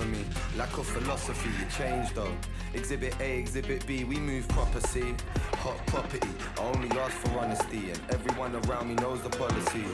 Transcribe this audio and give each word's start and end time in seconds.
for 0.00 0.06
me. 0.06 0.24
Lack 0.56 0.76
of 0.78 0.86
philosophy, 0.86 1.50
it 1.62 1.70
changed 1.70 2.14
though. 2.14 2.34
Exhibit 2.74 3.14
A, 3.20 3.38
Exhibit 3.38 3.86
B, 3.86 4.04
we 4.04 4.16
move 4.16 4.48
proper, 4.48 4.80
see. 4.80 5.14
Hot 5.64 5.76
property, 5.86 6.28
I 6.58 6.62
only 6.62 6.88
ask 6.98 7.12
for 7.16 7.38
honesty, 7.38 7.90
and 7.90 8.00
everyone 8.10 8.54
around 8.64 8.88
me 8.88 8.94
knows 8.94 9.22
the 9.22 9.30
policy. 9.30 9.84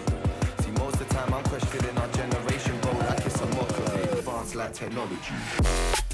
See, 0.60 0.70
most 0.82 1.00
of 1.00 1.08
the 1.08 1.14
time 1.14 1.32
I'm 1.34 1.44
questioning 1.44 1.96
our 1.98 2.08
generation, 2.08 2.78
bro, 2.80 2.92
like 2.92 3.26
it's 3.26 3.40
a 3.40 3.46
mockery. 3.46 4.02
Advanced 4.18 4.54
like. 4.54 4.72
Technology. 4.72 6.05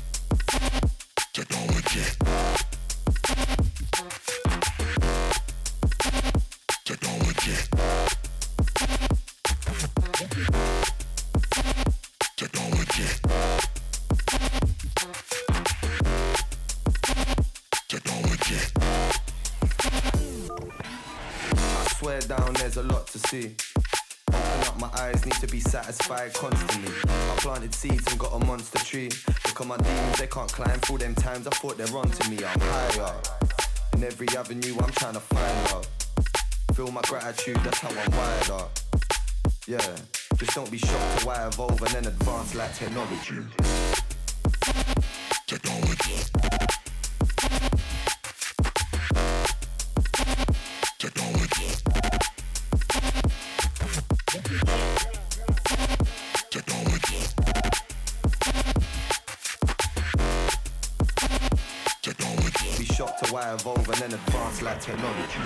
See. 23.33 23.57
Open 24.29 24.69
up 24.69 24.79
my 24.79 24.91
eyes, 25.01 25.25
need 25.25 25.41
to 25.41 25.47
be 25.47 25.59
satisfied 25.59 26.35
constantly. 26.35 26.93
I 27.07 27.35
planted 27.39 27.75
seeds 27.75 28.07
and 28.11 28.19
got 28.19 28.35
a 28.35 28.45
monster 28.45 28.79
tree. 28.79 29.09
Look 29.47 29.59
at 29.59 29.67
my 29.67 29.79
demons, 29.79 30.19
they 30.19 30.27
can't 30.27 30.53
climb 30.53 30.79
through 30.81 30.99
them 30.99 31.15
times. 31.15 31.47
I 31.47 31.51
thought 31.51 31.79
they're 31.79 31.97
onto 31.97 32.31
me, 32.31 32.45
I'm 32.45 32.61
higher. 32.61 33.15
In 33.95 34.05
every 34.05 34.29
avenue, 34.37 34.75
I'm 34.83 34.93
trying 34.93 35.15
to 35.15 35.21
find 35.21 35.73
love. 35.73 35.89
Feel 36.75 36.93
my 36.93 37.01
gratitude, 37.03 37.57
that's 37.65 37.79
how 37.79 37.89
I'm 37.89 38.11
wired 38.19 38.51
up. 38.51 38.71
Yeah, 39.67 39.97
just 40.37 40.55
don't 40.55 40.71
be 40.71 40.79
shocked 40.79 41.21
to 41.21 41.27
why 41.27 41.37
I 41.37 41.47
evolve 41.47 41.81
and 41.81 41.91
then 41.91 42.07
advance 42.07 42.55
like 42.55 42.75
technology. 42.75 43.39
Technology. 45.47 46.52
Evolve 63.55 63.87
and 63.89 63.99
then 63.99 64.13
advance 64.15 64.63
like 64.63 64.81
technology. 64.81 65.41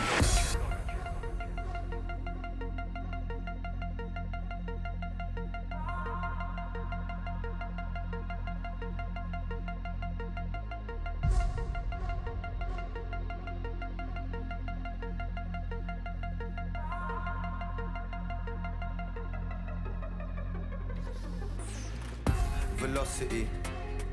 Velocity, 22.76 23.48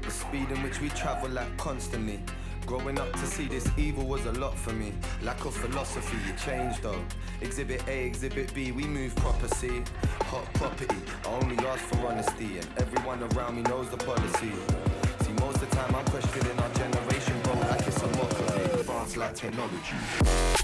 the 0.02 0.10
speed 0.10 0.50
in 0.50 0.64
which 0.64 0.82
we 0.82 0.90
travel 0.90 1.30
like 1.30 1.58
constantly 1.58 2.20
see 3.34 3.48
this 3.48 3.68
evil 3.78 4.06
was 4.06 4.24
a 4.28 4.32
lot 4.34 4.56
for 4.56 4.74
me. 4.74 4.94
Lack 5.24 5.44
of 5.46 5.56
philosophy, 5.56 6.18
it 6.30 6.38
changed 6.38 6.84
though. 6.84 7.04
Exhibit 7.42 7.82
A, 7.88 8.06
Exhibit 8.06 8.54
B, 8.54 8.72
we 8.72 8.84
move 8.84 9.16
proper, 9.16 9.48
see. 9.48 9.82
Hot 10.26 10.46
property, 10.54 10.96
I 11.26 11.30
only 11.42 11.58
ask 11.66 11.84
for 11.86 12.06
honesty, 12.06 12.60
and 12.60 12.68
everyone 12.78 13.24
around 13.34 13.56
me 13.56 13.64
knows 13.64 13.90
the 13.90 13.98
policy. 13.98 14.52
See, 15.22 15.34
most 15.40 15.64
of 15.64 15.68
the 15.68 15.76
time 15.76 15.96
I'm 15.96 16.06
questioning 16.06 16.60
our 16.60 16.70
generation, 16.76 17.36
bro, 17.42 17.54
like 17.54 17.88
it's 17.88 18.04
a 18.04 18.08
mockery. 18.08 18.80
Advanced 18.80 19.18
like. 19.18 19.34
Technology. 19.34 20.63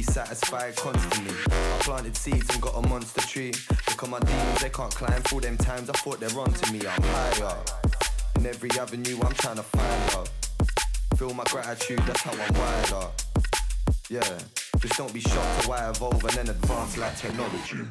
Be 0.00 0.12
satisfied 0.12 0.74
constantly. 0.76 1.34
I 1.46 1.78
planted 1.82 2.16
seeds 2.16 2.48
and 2.54 2.62
got 2.62 2.74
a 2.74 2.88
monster 2.88 3.20
tree. 3.20 3.52
Look 3.88 4.02
at 4.02 4.08
my 4.08 4.18
demons, 4.20 4.62
they 4.62 4.70
can't 4.70 4.94
climb 4.94 5.20
through 5.22 5.42
them 5.42 5.58
times. 5.58 5.90
I 5.90 5.92
thought 5.92 6.20
they're 6.20 6.38
onto 6.38 6.72
me, 6.72 6.80
I'm 6.86 7.02
higher. 7.02 7.56
In 8.36 8.46
every 8.46 8.70
avenue, 8.78 9.18
I'm 9.22 9.34
trying 9.34 9.56
to 9.56 9.62
find 9.62 10.14
love. 10.14 10.30
Feel 11.16 11.34
my 11.34 11.44
gratitude, 11.50 11.98
that's 12.06 12.22
how 12.22 12.32
I'm 12.32 12.54
wired 12.54 12.92
up. 12.92 13.20
Yeah, 14.08 14.38
just 14.78 14.96
don't 14.96 15.12
be 15.12 15.20
shocked 15.20 15.62
to 15.62 15.68
why 15.68 15.78
I 15.84 15.90
evolve 15.90 16.24
and 16.24 16.32
then 16.32 16.48
advance 16.48 16.96
like 16.96 17.16
technology. 17.18 17.84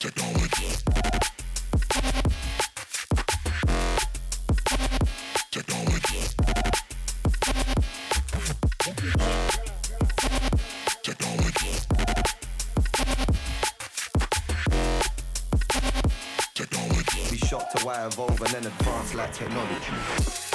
Technology. 0.00 1.09
Evolve 18.06 18.40
and 18.40 18.50
then 18.50 18.66
advance 18.66 19.14
like 19.14 19.32
technology. 19.32 20.49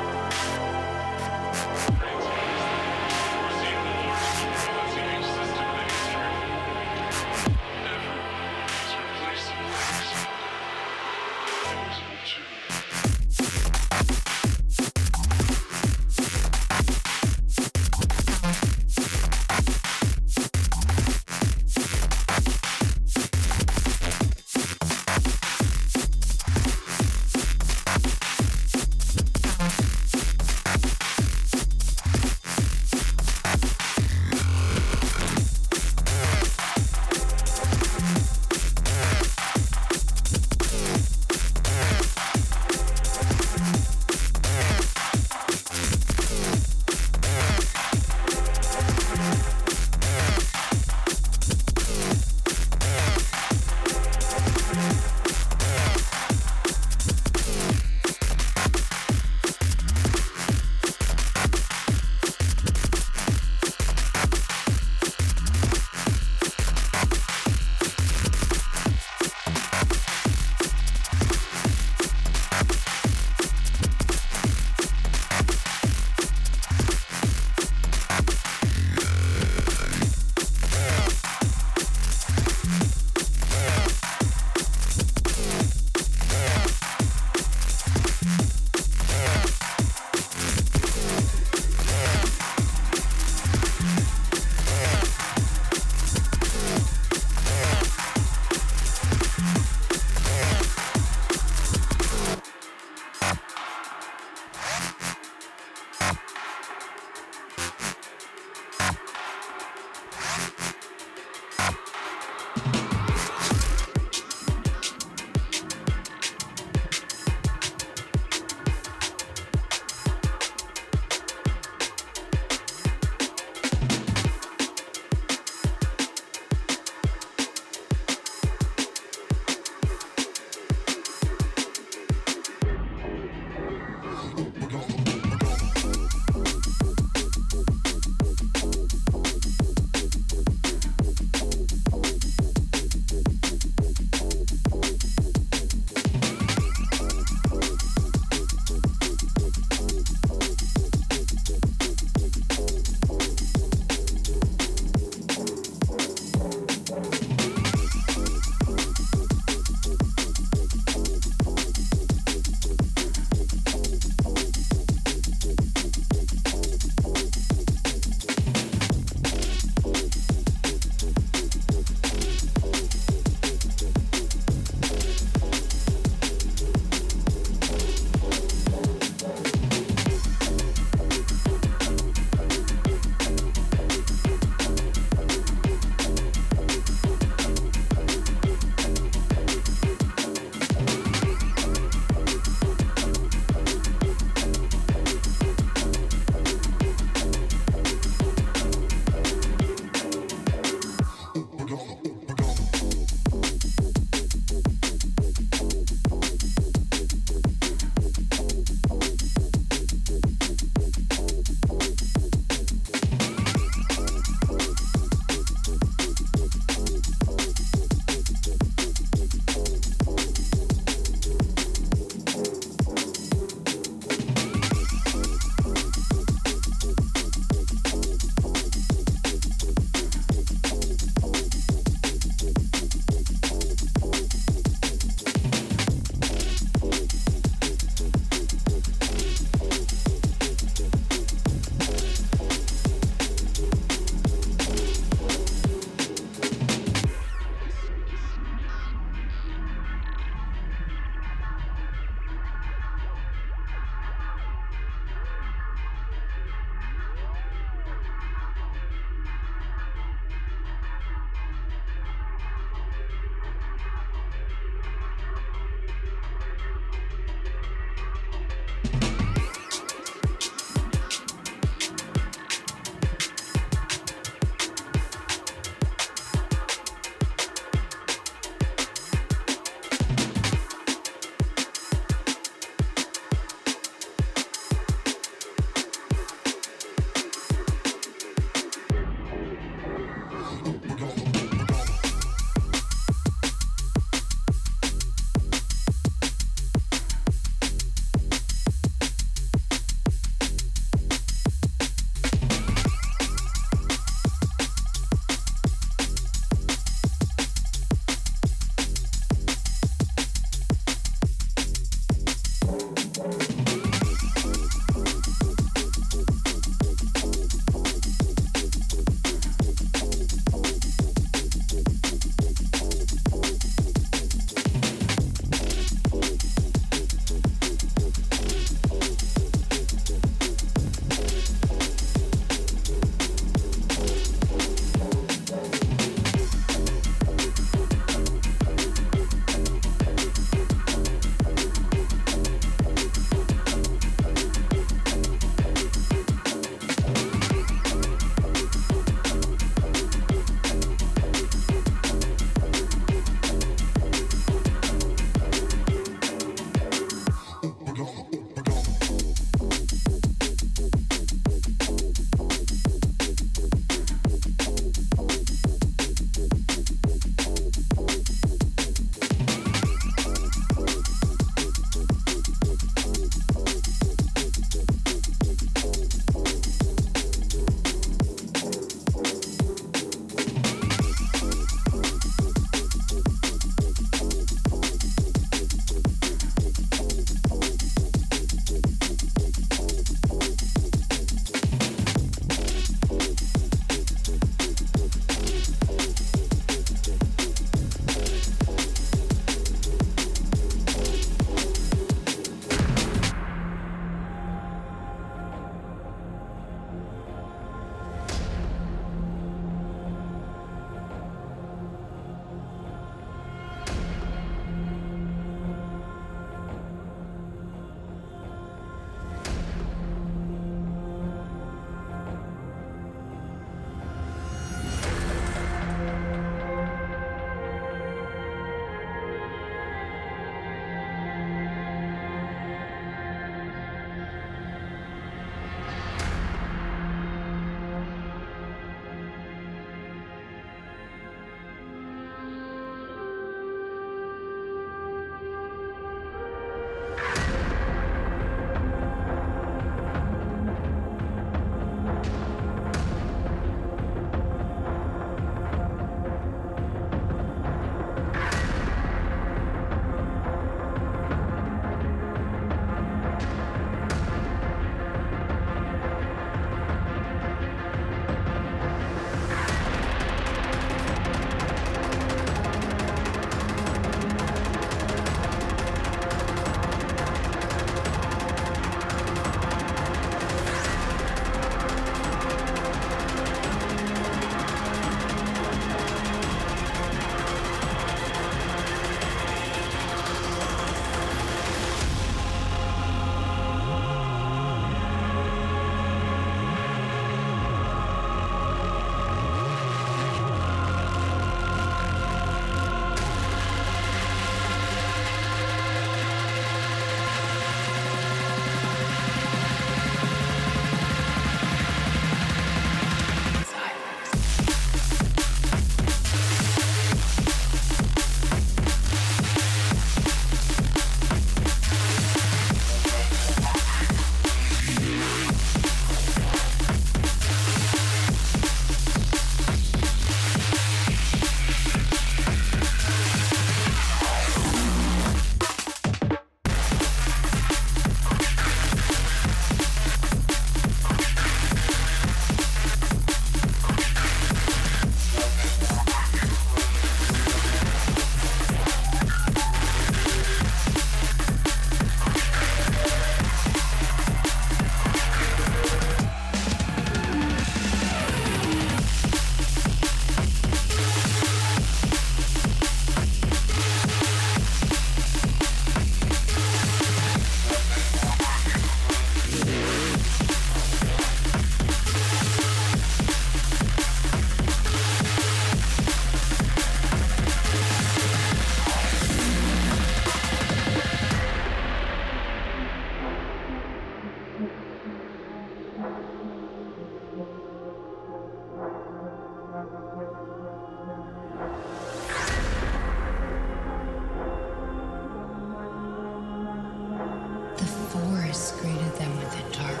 forest 598.56 598.80
greeted 598.80 599.12
them 599.18 599.36
with 599.36 599.52
a 599.52 599.76
dark, 599.76 600.00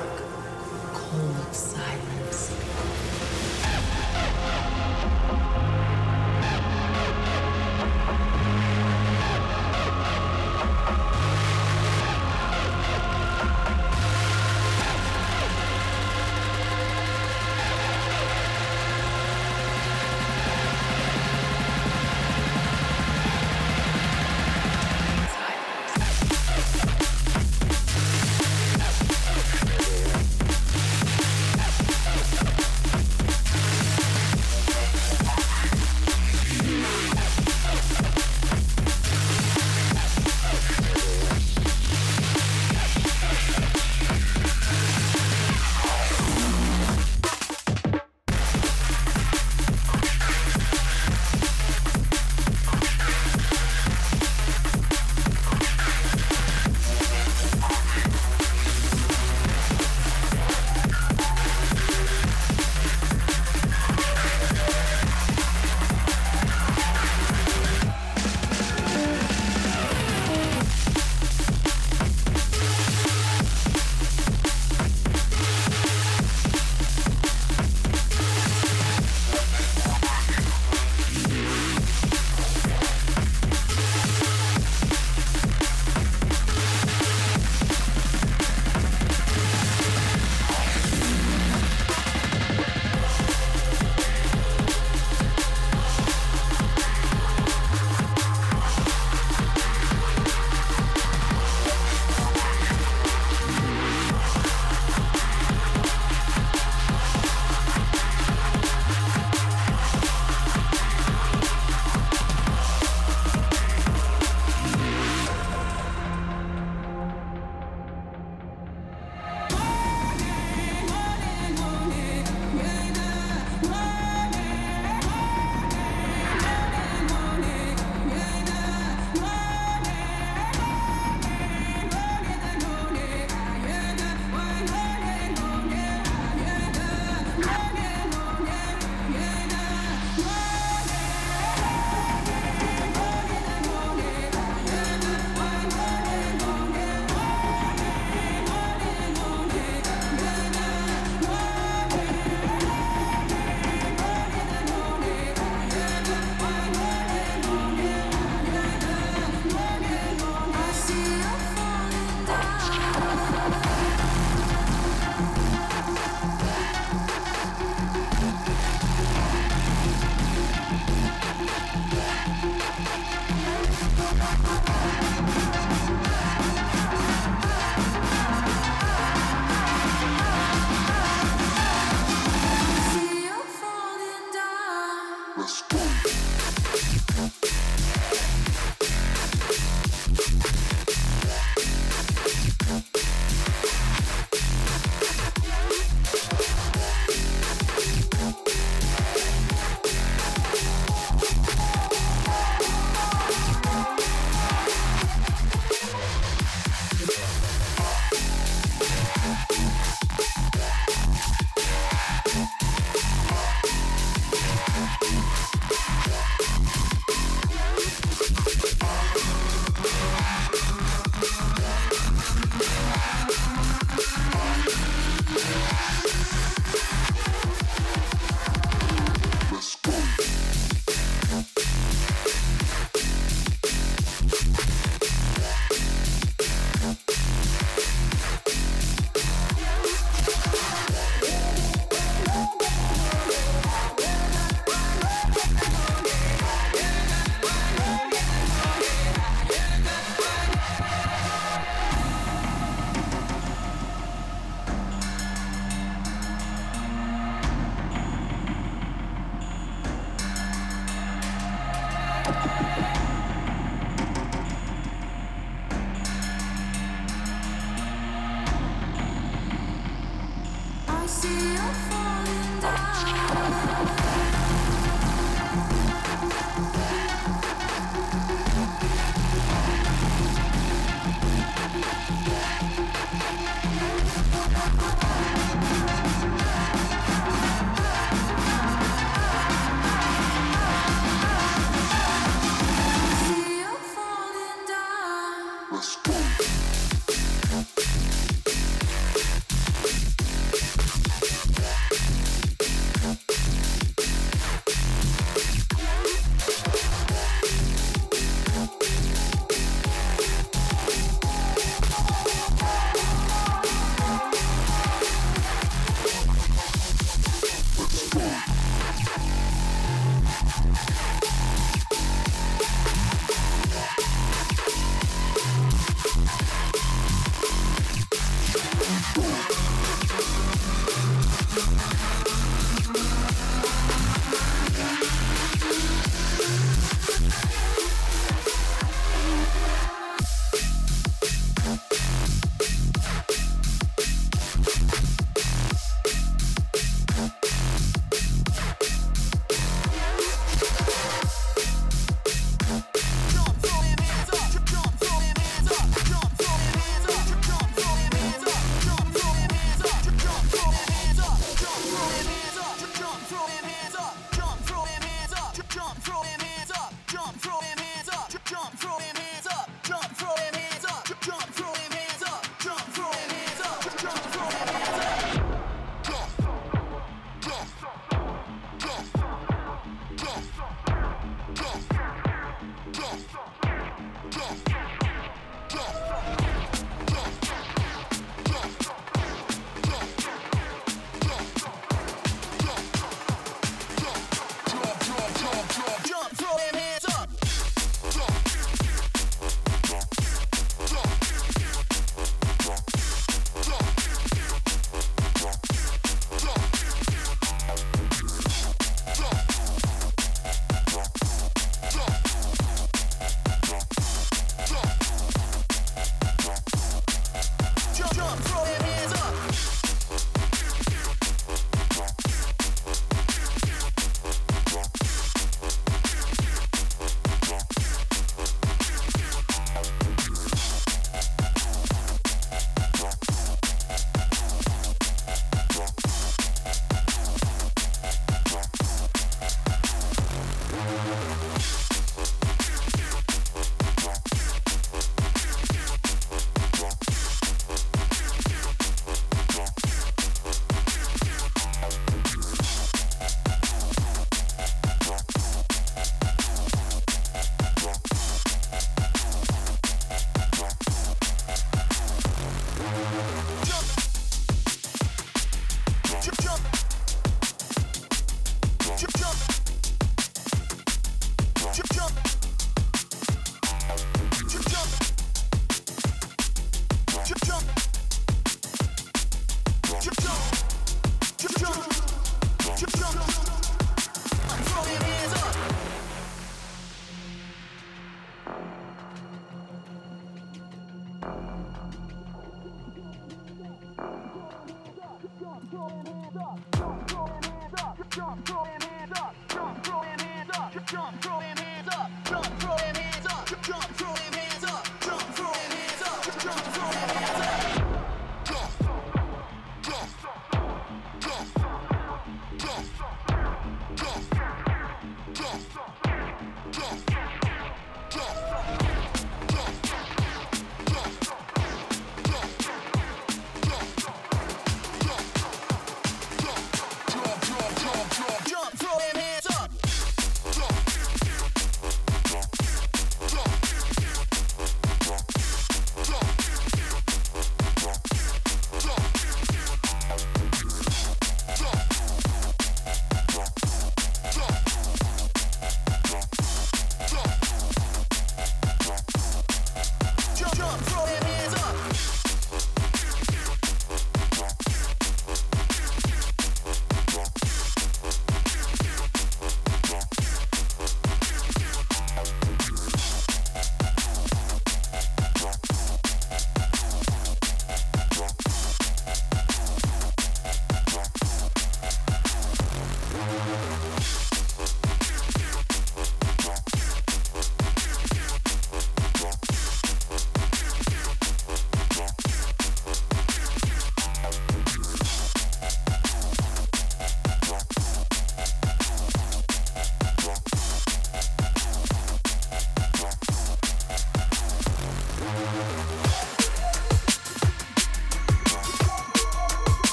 cold 0.94 1.54
silence. 1.54 2.52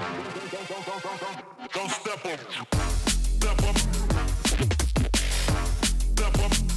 Don't 0.00 1.90
step 1.90 2.24
up. 2.24 2.40
Step 3.36 3.64
up. 3.64 3.76
Don't 6.14 6.69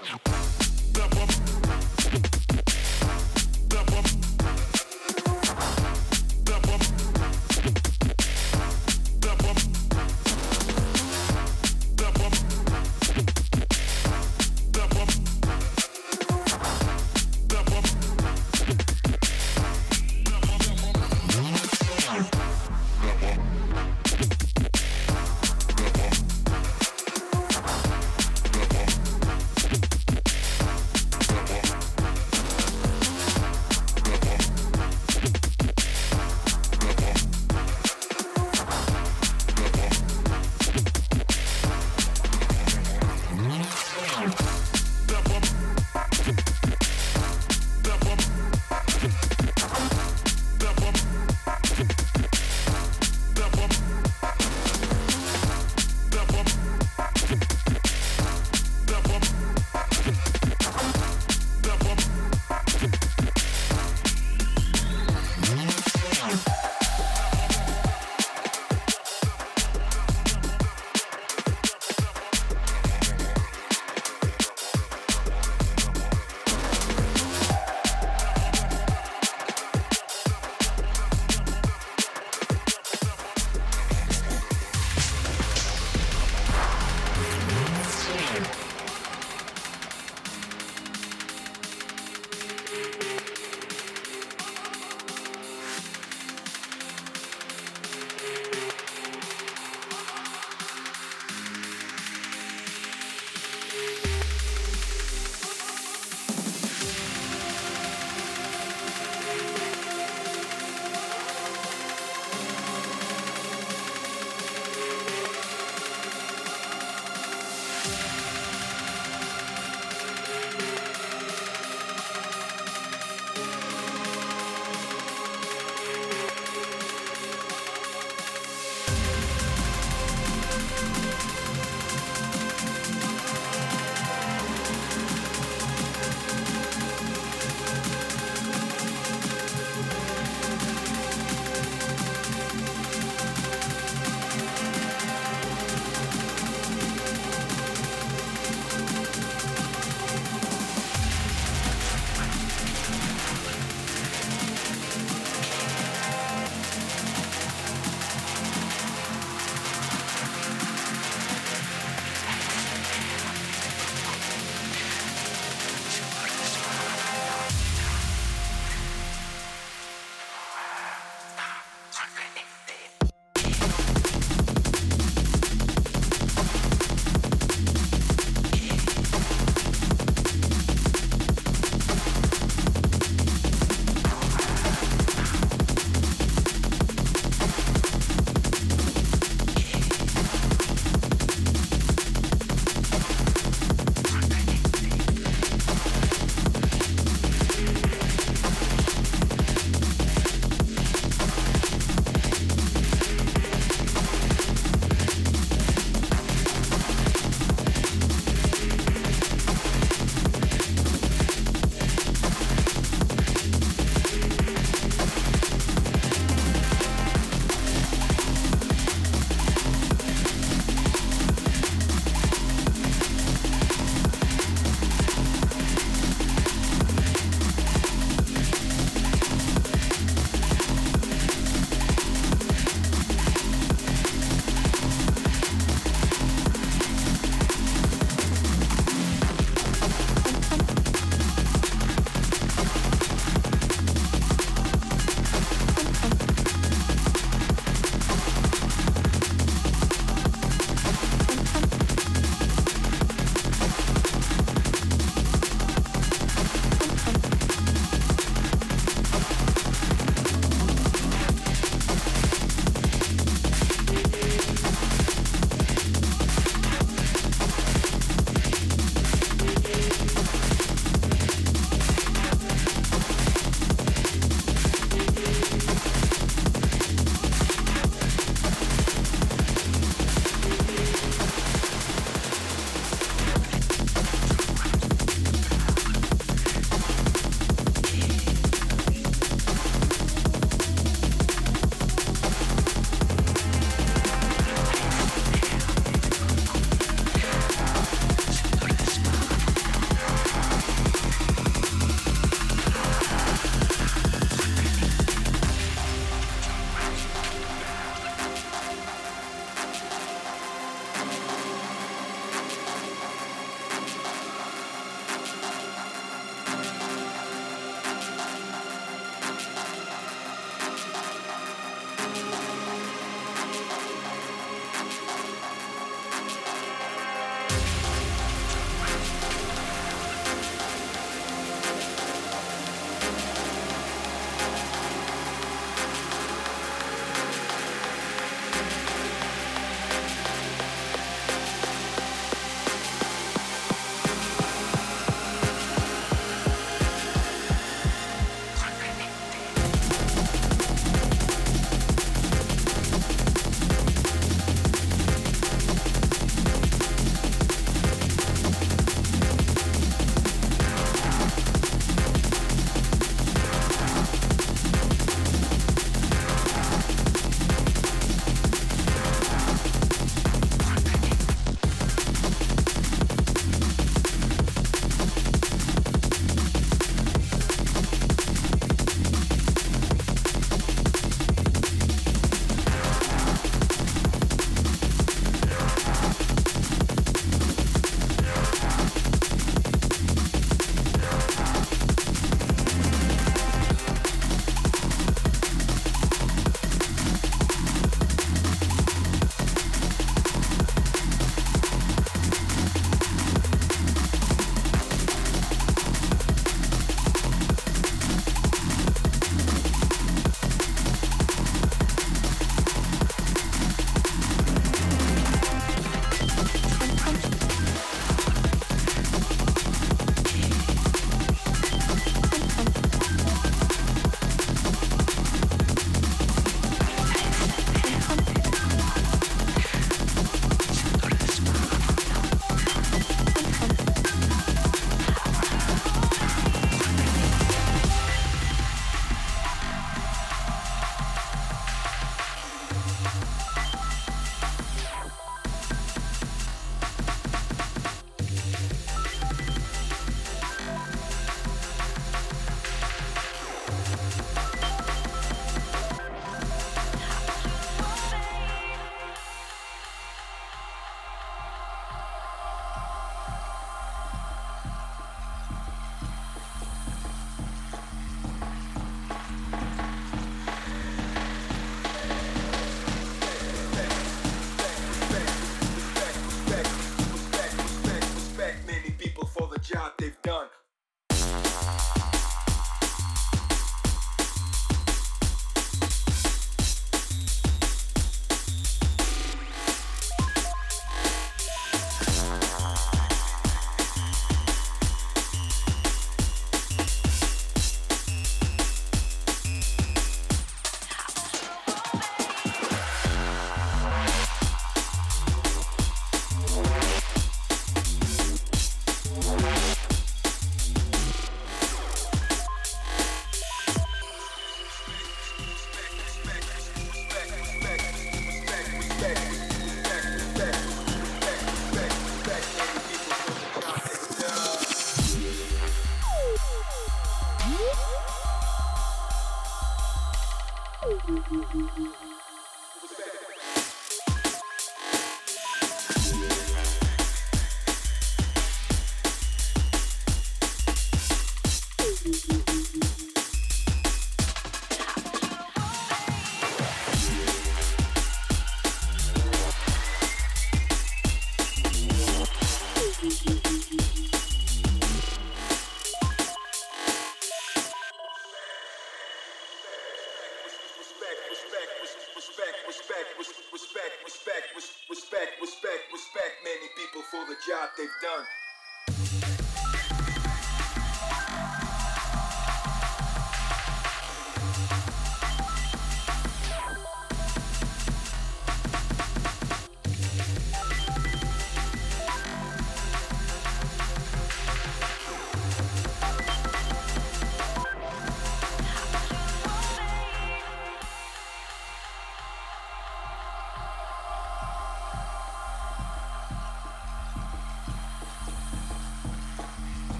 Yeah. 0.00 0.21